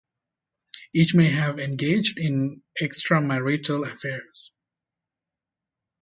[0.95, 4.49] Each may have engaged in extramarital affairs.